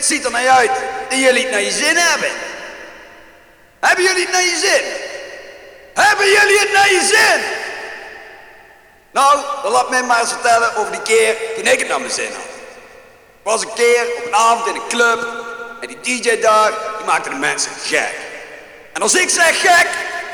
[0.00, 0.70] het ziet er naar uit
[1.08, 2.30] dat jullie het naar je zin hebben.
[3.80, 4.82] Hebben jullie het naar je zin?
[6.04, 7.40] Hebben jullie het naar je zin?
[9.10, 12.12] Nou, dan laat mij maar eens vertellen over die keer toen ik het naar mijn
[12.12, 12.50] zin had.
[13.40, 15.26] Ik was een keer op een avond in een club
[15.80, 18.14] en die DJ daar, die maakte de mensen gek.
[18.92, 19.86] En als ik zeg gek,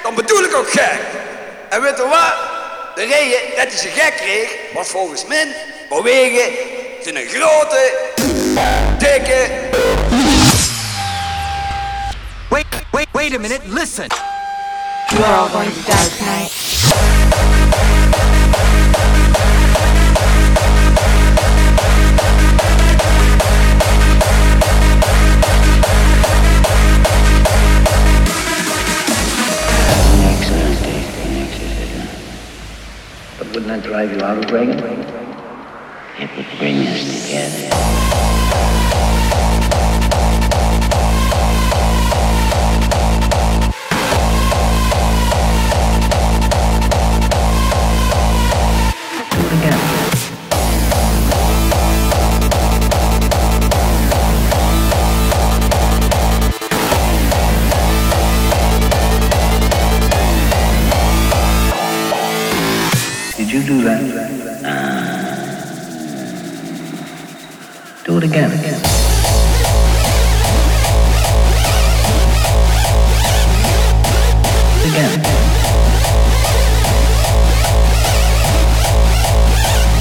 [0.03, 1.01] dan bedoel ik ook gek.
[1.69, 2.35] En weet je wat?
[2.95, 5.57] De reden dat hij ze gek kreeg, was volgens mij
[5.89, 6.53] vanwege
[7.01, 8.06] zijn grote,
[8.99, 9.71] dikke...
[12.51, 14.09] Wait, wait, wait a minute, listen.
[15.13, 16.53] You are all going to die tonight.
[33.39, 34.79] But wouldn't that drive you out of Reagan?
[36.19, 38.36] It would bring us together.
[68.17, 68.51] It again.
[68.51, 68.71] Again.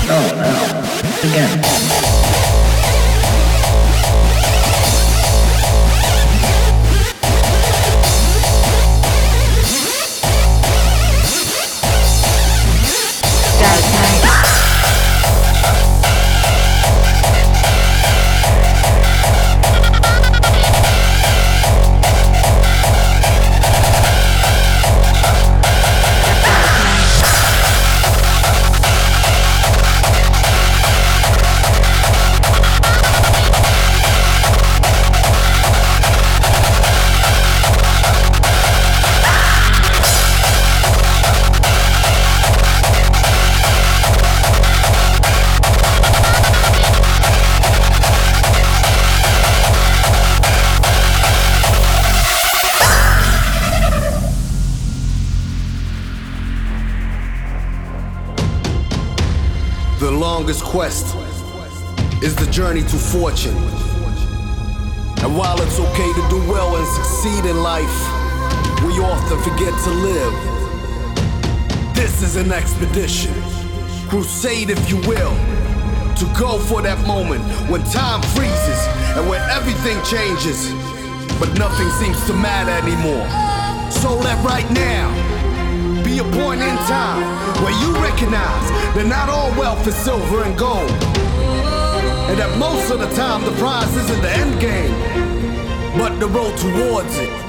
[0.07, 1.29] Oh, no.
[1.29, 1.64] Again.
[60.75, 61.15] Quest
[62.21, 63.55] is the journey to fortune.
[65.23, 67.97] And while it's okay to do well and succeed in life,
[68.83, 70.35] we often forget to live.
[71.95, 73.33] This is an expedition,
[74.09, 75.33] crusade if you will,
[76.19, 78.81] to go for that moment when time freezes
[79.15, 80.73] and when everything changes,
[81.39, 83.25] but nothing seems to matter anymore.
[83.89, 85.34] So let right now
[86.05, 87.19] be a point in time
[87.63, 90.91] where you recognize that not all wealth is silver and gold.
[92.29, 94.93] And that most of the time the prize isn't the end game,
[95.97, 97.44] but the road towards it.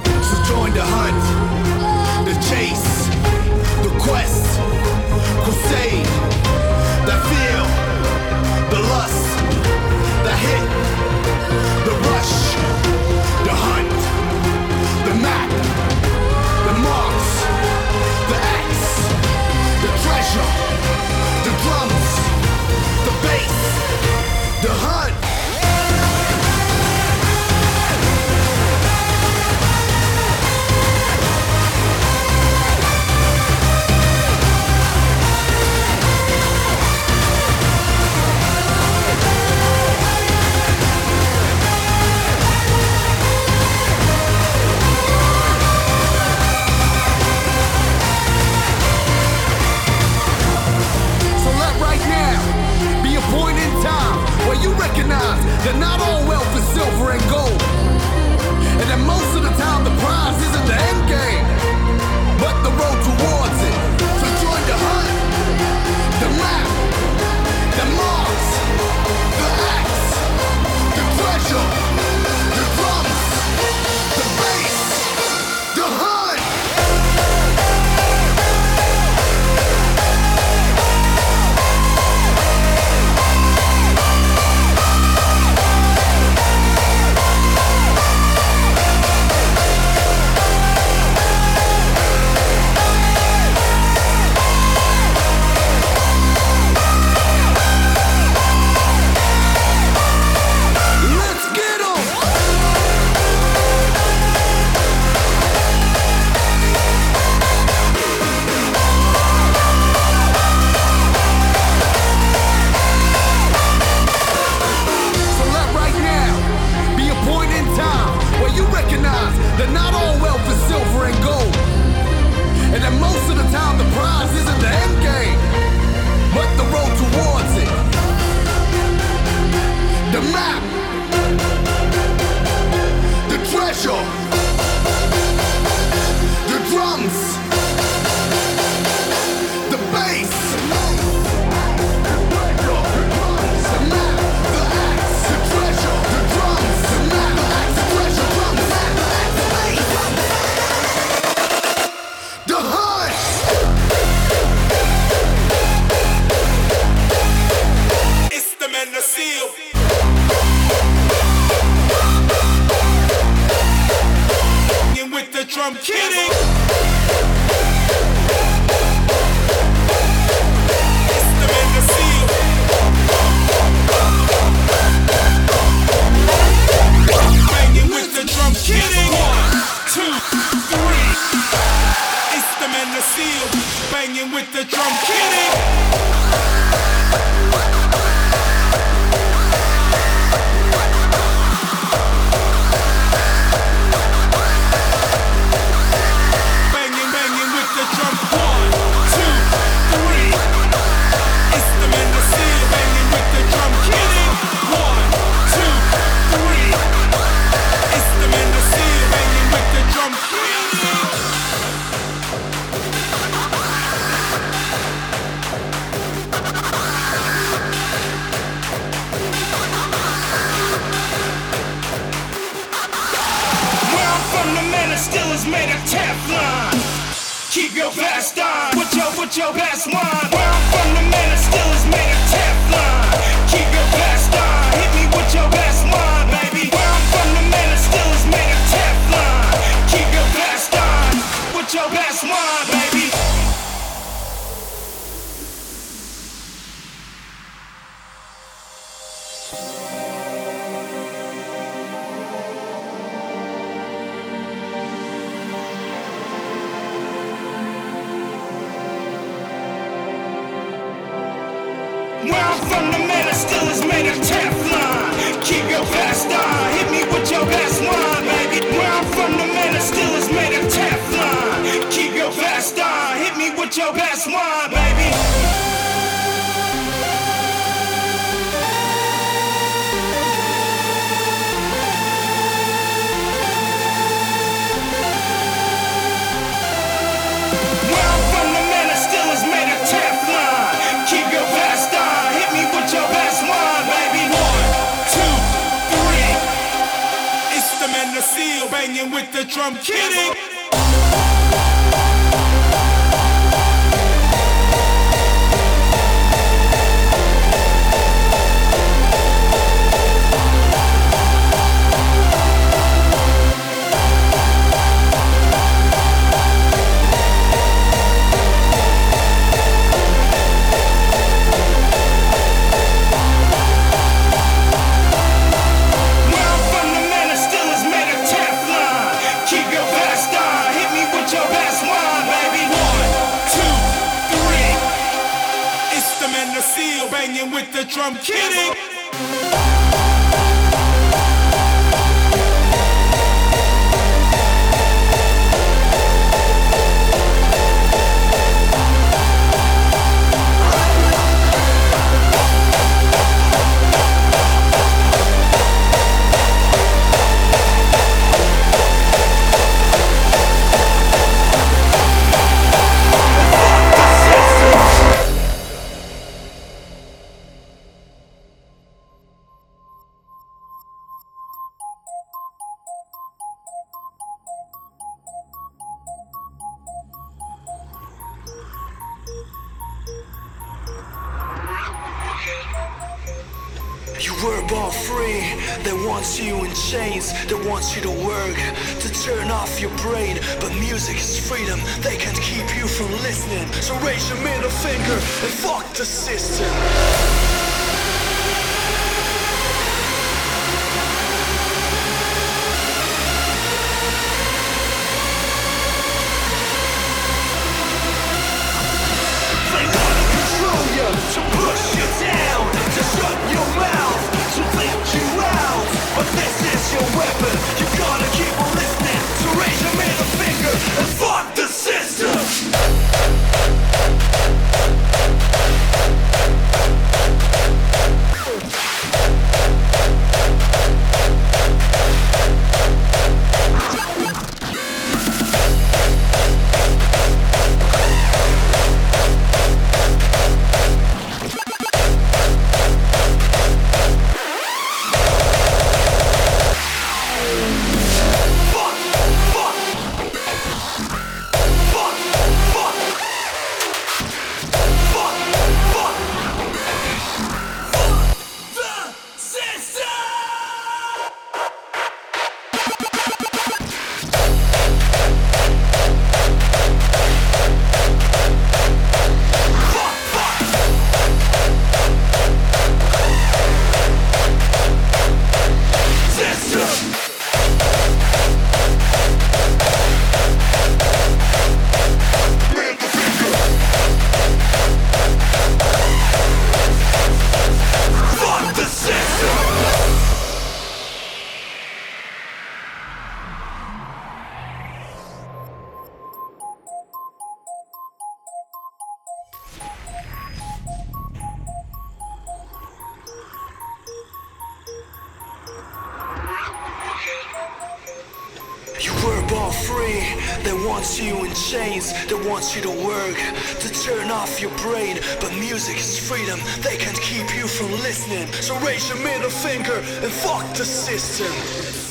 [510.96, 513.36] Wants you in chains, they want you to work,
[513.80, 515.18] to turn off your brain.
[515.42, 518.50] But music is freedom, they can't keep you from listening.
[518.62, 522.05] So raise your middle finger and fuck the system.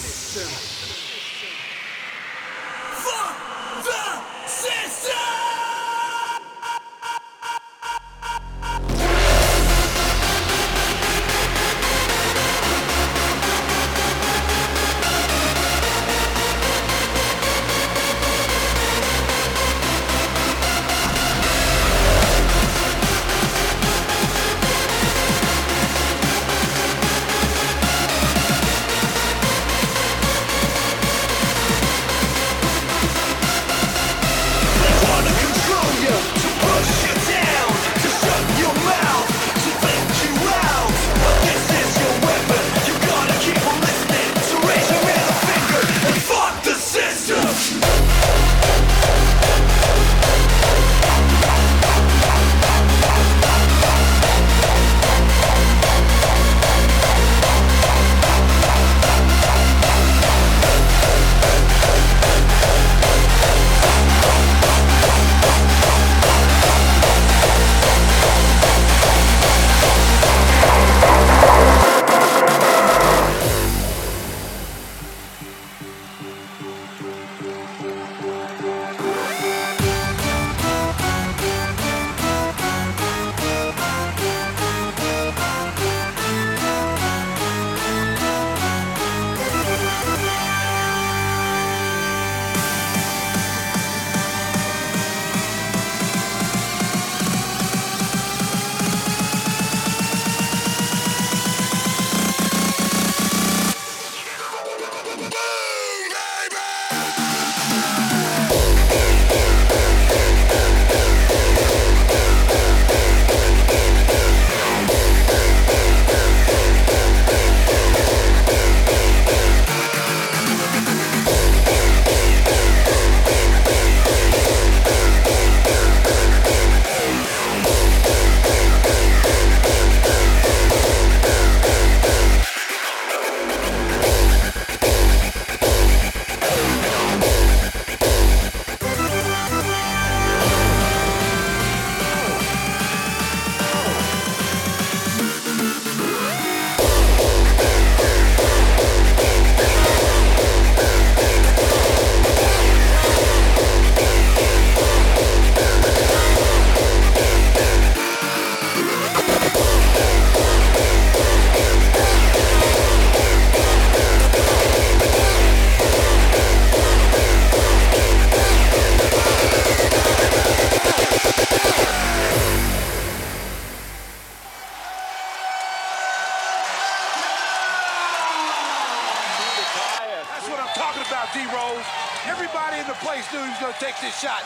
[181.08, 181.86] About, D Rose.
[182.26, 184.42] Everybody in the place knew he was going to take this shot.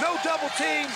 [0.00, 0.86] No double team.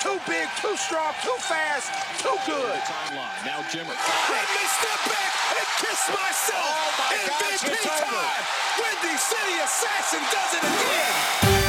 [0.00, 1.88] Too big, too strong, too fast,
[2.20, 2.76] too good.
[2.84, 3.40] Timeline.
[3.44, 3.96] Now Jimmer.
[3.96, 6.76] Let me step back and kiss myself.
[6.76, 8.44] Oh my MVP it's time.
[8.76, 11.63] Windy City Assassin does it again.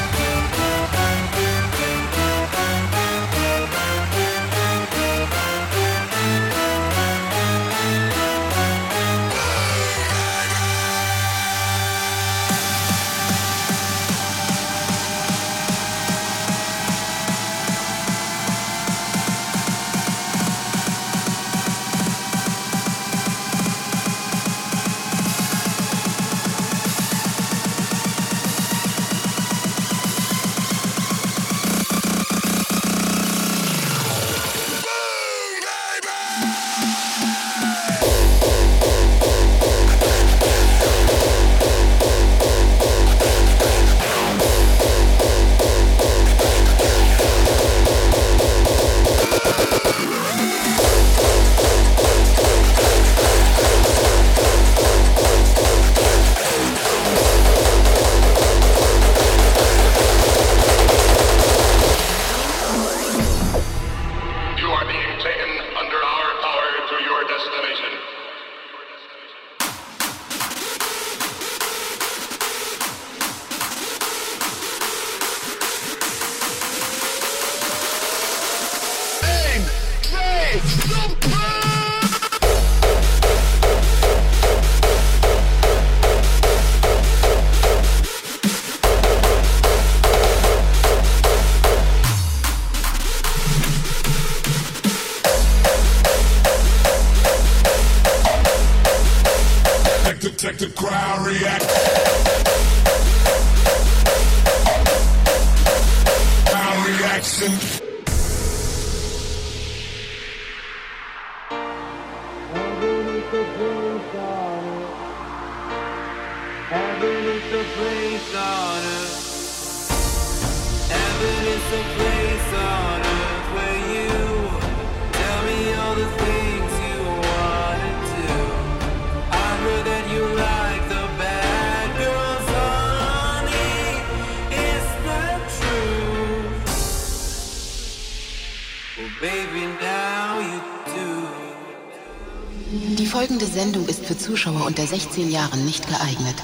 [144.25, 146.41] Zuschauer unter 16 Jahren nicht geeignet.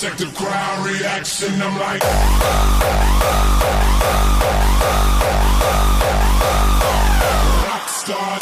[0.00, 1.60] protective crowd reaction.
[1.60, 2.00] I'm like.
[7.66, 8.40] Rockstar.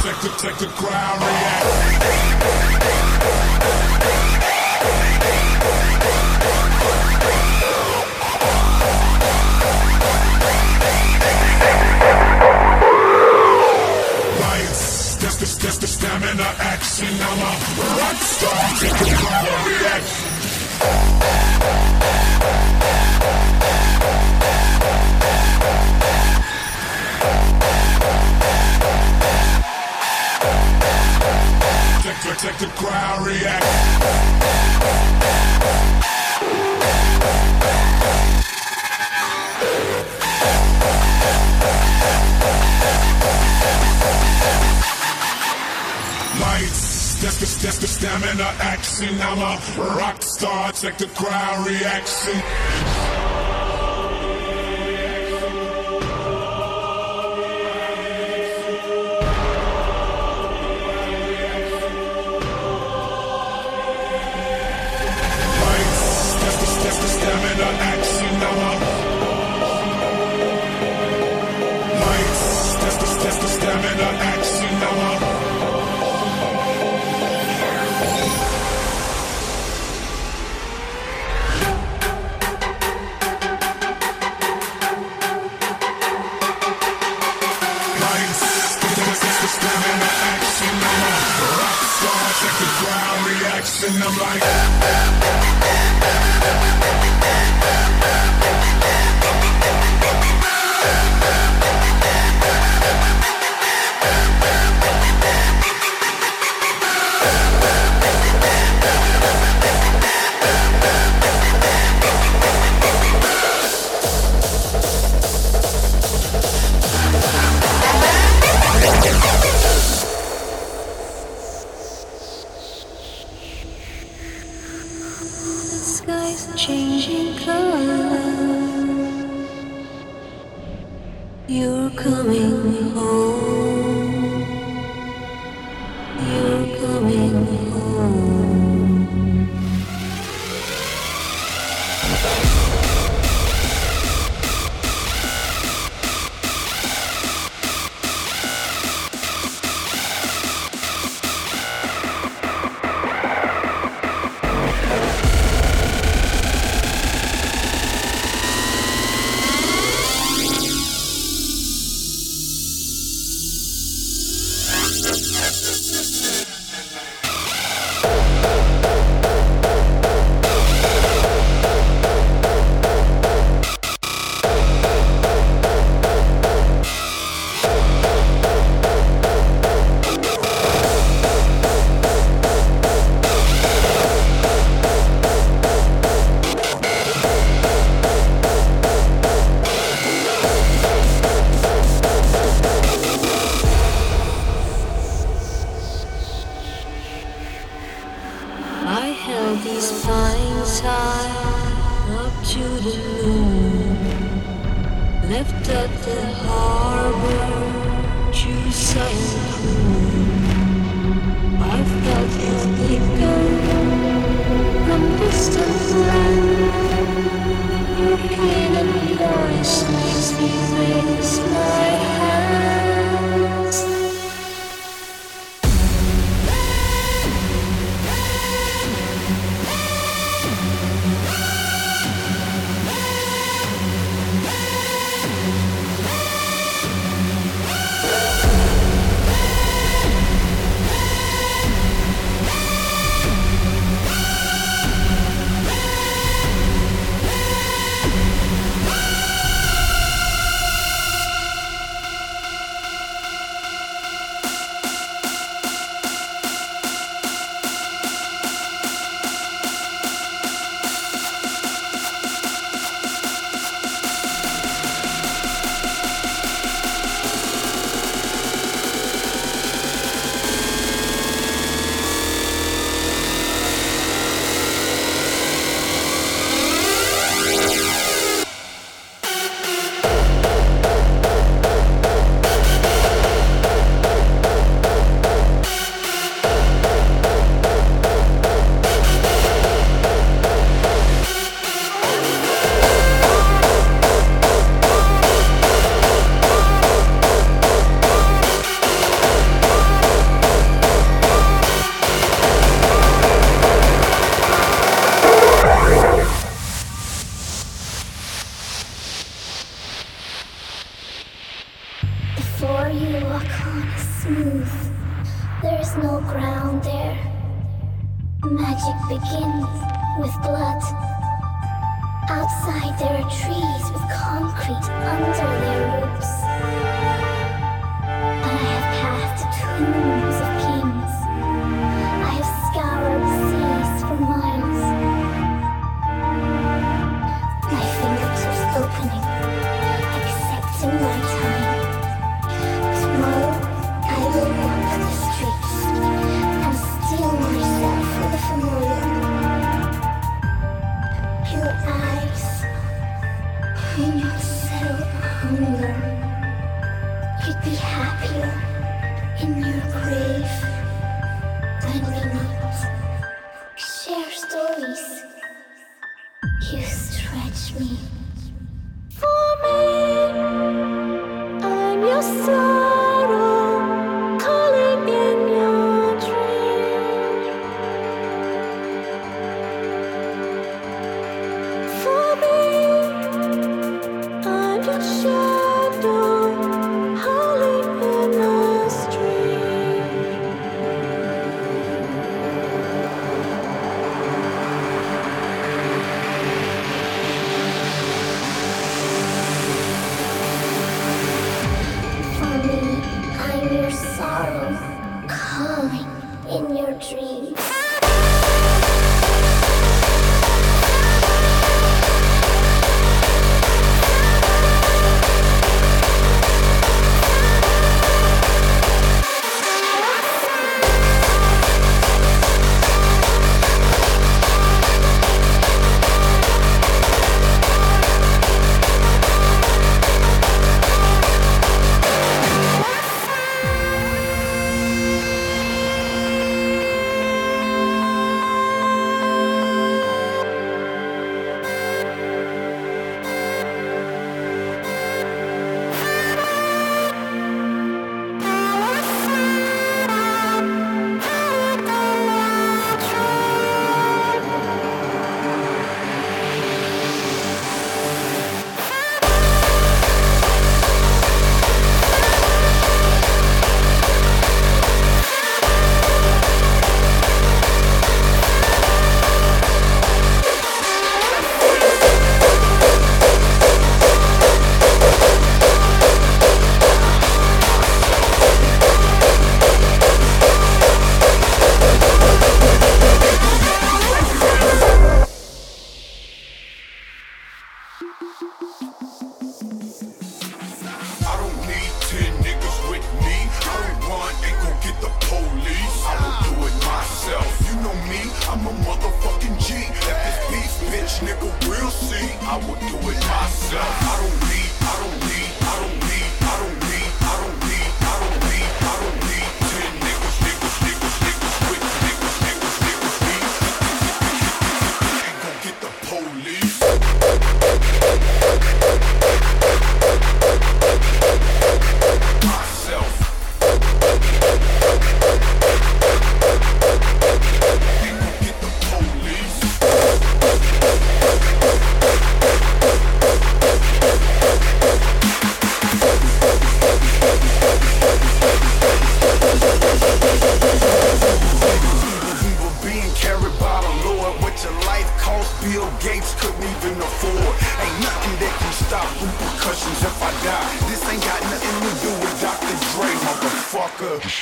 [0.00, 2.79] Protective, the crowd reaction.
[16.30, 17.08] in the action.
[17.08, 17.50] I'm a
[17.98, 18.50] rock star.
[32.40, 34.99] Check, the crowd react.
[48.30, 49.20] and the action.
[49.20, 50.72] I'm a rock star.
[50.72, 52.99] Check the crowd reaction.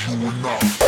[0.09, 0.78] You and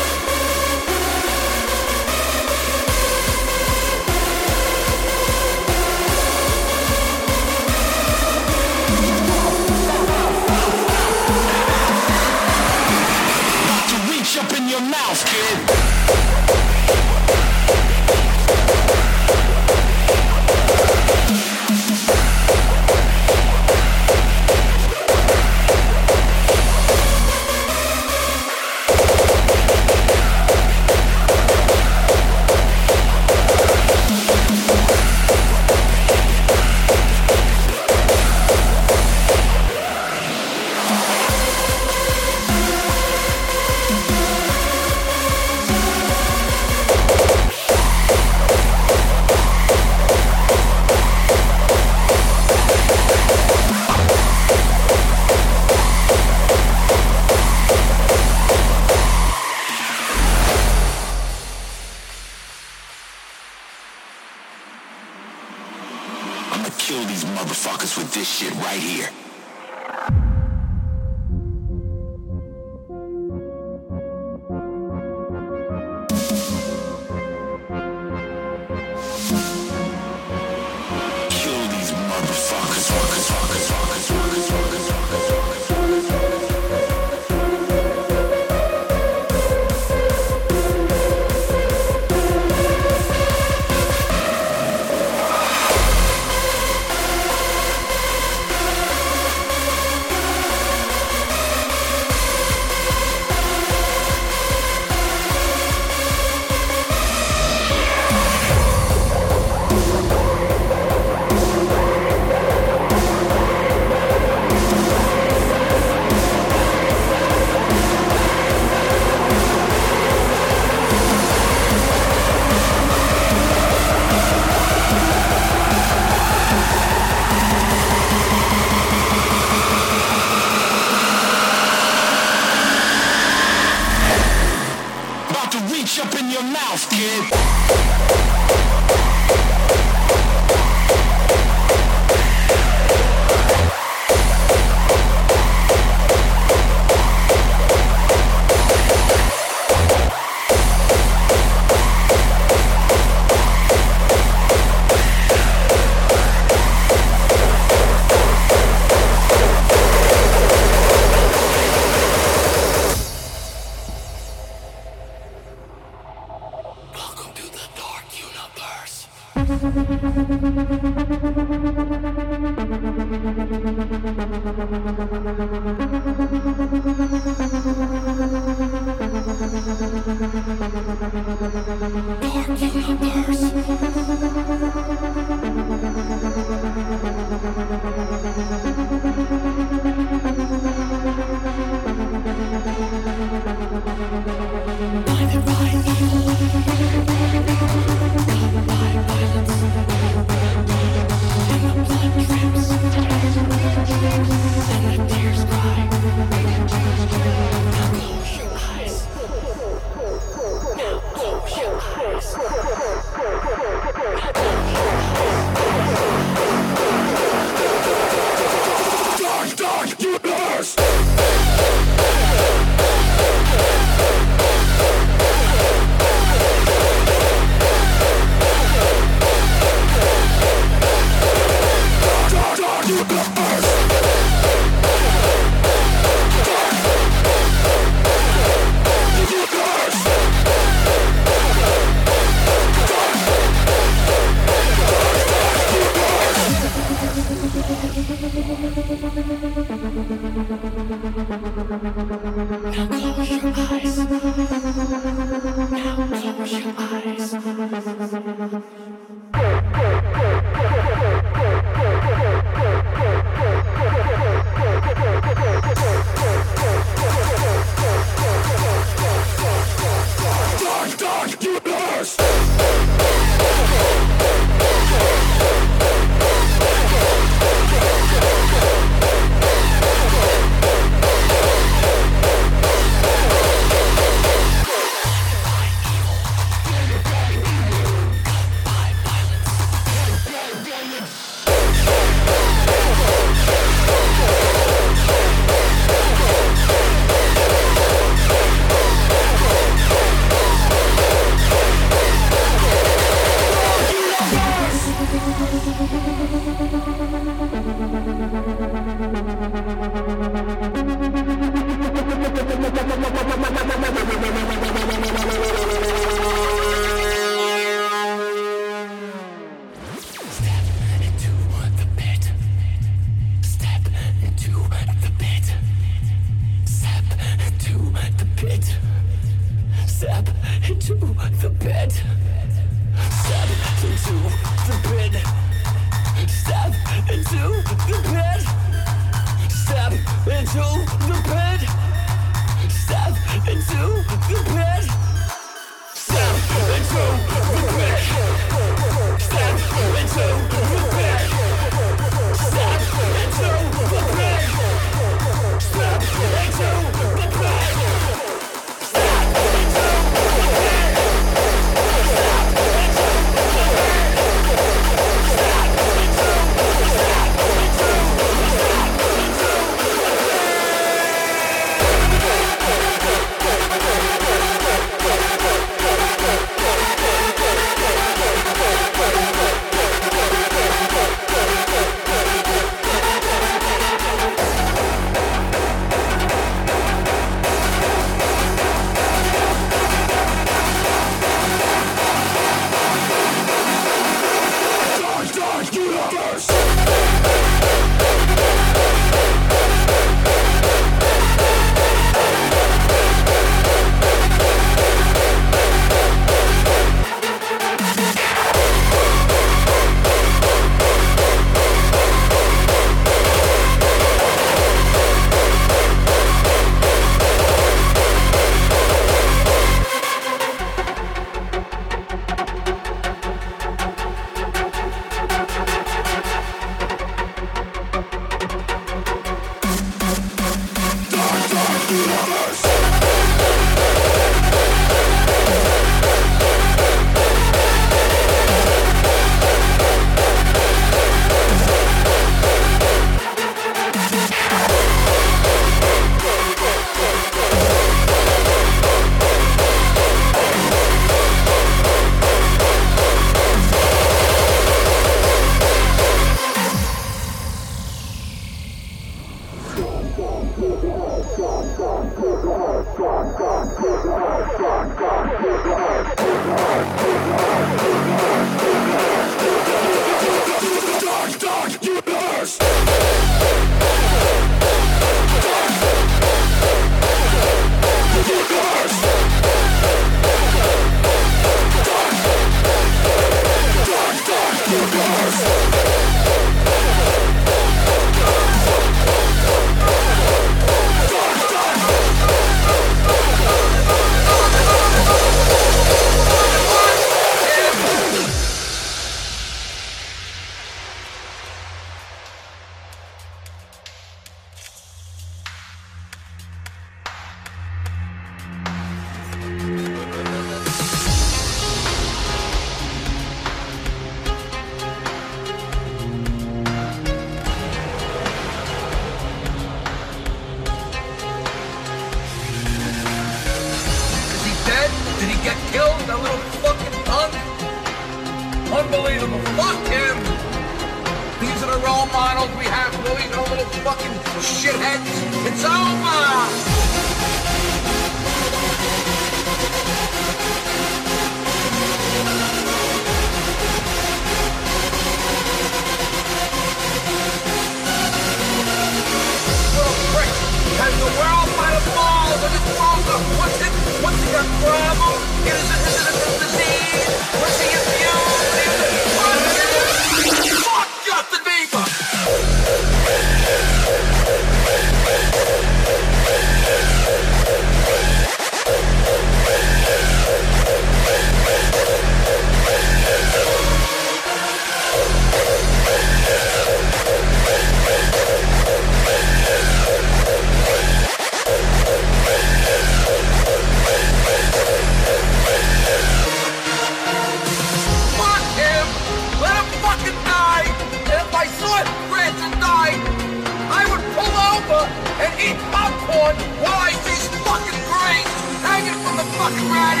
[599.40, 600.00] fucking right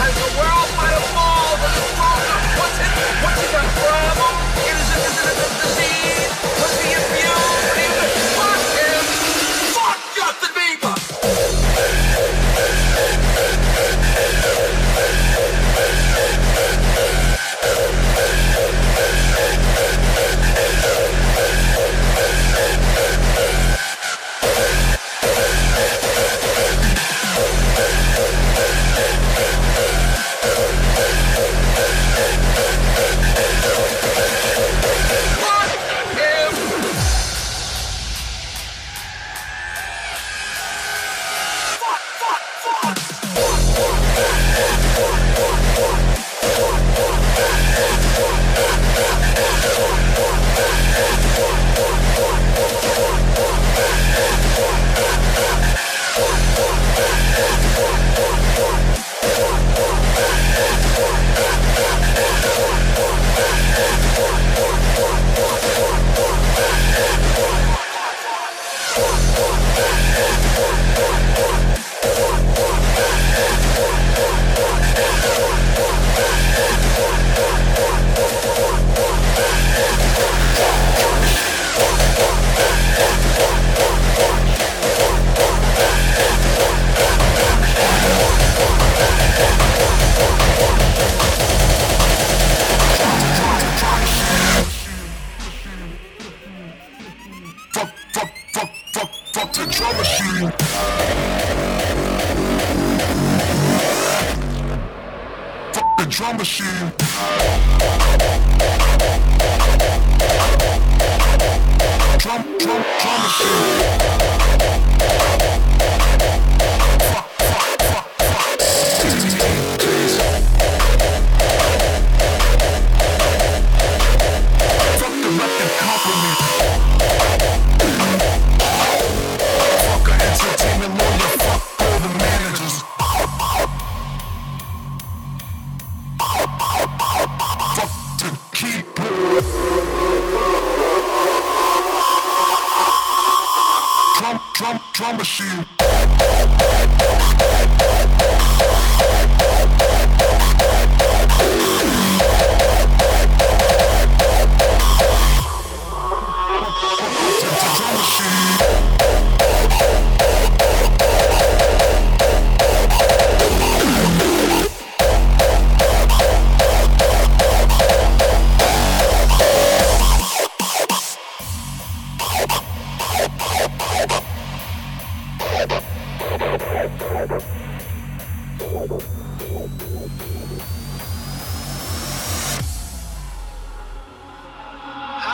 [0.00, 2.90] Has the world by the fall, the world, what's it,
[3.22, 4.34] what's it a problem?
[4.64, 6.29] It is a, it is a disease.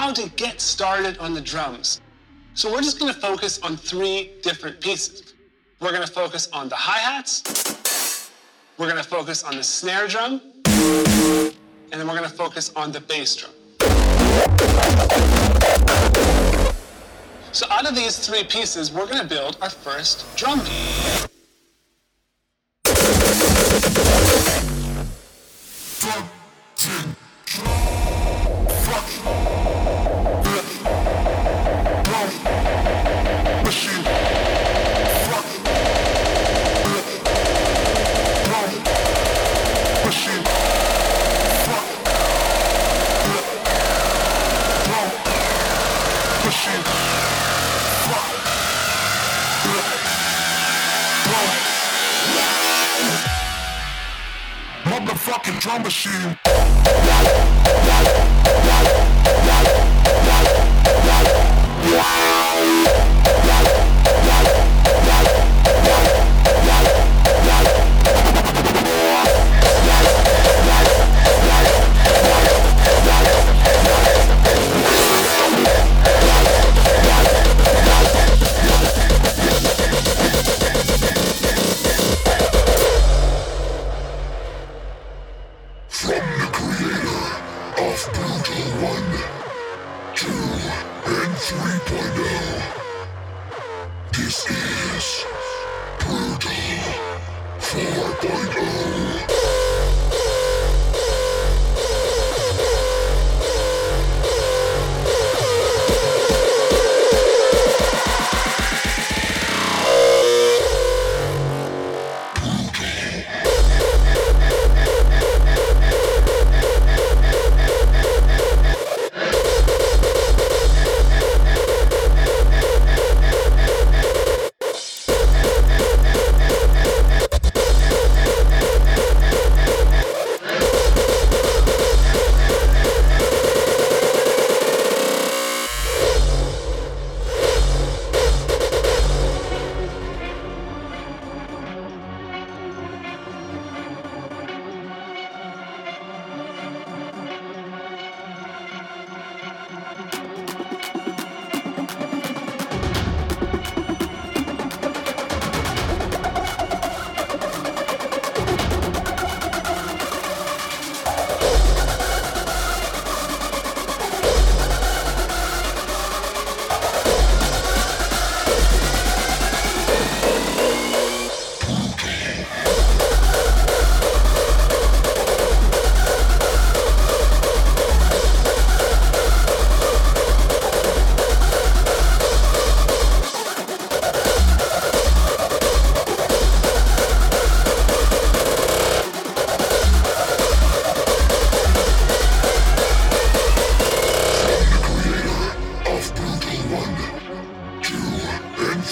[0.07, 2.01] How to get started on the drums.
[2.55, 5.35] So we're just gonna focus on three different pieces.
[5.81, 8.31] We're gonna focus on the hi-hats,
[8.79, 11.53] we're gonna focus on the snare drum, and
[11.91, 13.51] then we're gonna focus on the bass drum.
[17.51, 21.26] So out of these three pieces, we're gonna build our first drum beat.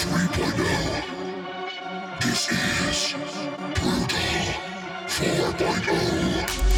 [0.05, 2.21] 3.0.
[2.21, 3.15] This is
[3.73, 4.19] Brutal
[5.07, 6.74] 4.0.